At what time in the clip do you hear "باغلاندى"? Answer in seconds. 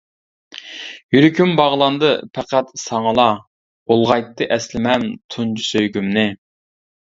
1.59-2.09